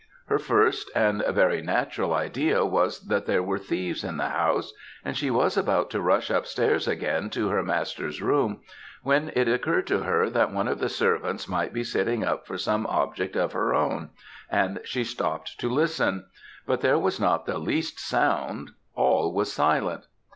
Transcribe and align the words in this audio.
Her 0.29 0.39
first 0.39 0.89
and 0.95 1.23
very 1.29 1.61
natural 1.61 2.11
idea 2.11 2.65
was 2.65 3.01
that 3.01 3.27
there 3.27 3.43
were 3.43 3.59
thieves 3.59 4.03
in 4.03 4.17
the 4.17 4.29
house; 4.29 4.73
and 5.05 5.15
she 5.15 5.29
was 5.29 5.55
about 5.57 5.91
to 5.91 6.01
rush 6.01 6.31
upstairs 6.31 6.87
again 6.87 7.29
to 7.29 7.49
her 7.49 7.61
master's 7.61 8.19
room, 8.19 8.61
when 9.03 9.31
it 9.35 9.47
occurred 9.47 9.85
to 9.85 9.99
her 9.99 10.27
that 10.31 10.51
one 10.51 10.67
of 10.67 10.79
the 10.79 10.89
servants 10.89 11.47
might 11.47 11.71
be 11.71 11.83
sitting 11.83 12.23
up 12.23 12.47
for 12.47 12.57
some 12.57 12.87
object 12.87 13.35
of 13.35 13.53
her 13.53 13.75
own, 13.75 14.09
and 14.49 14.79
she 14.83 15.03
stopt 15.03 15.59
to 15.59 15.69
listen, 15.69 16.25
but 16.65 16.81
there 16.81 16.97
was 16.97 17.19
not 17.19 17.45
the 17.45 17.59
least 17.59 17.99
sound 17.99 18.71
all 18.95 19.31
was 19.31 19.53
silent. 19.53 20.07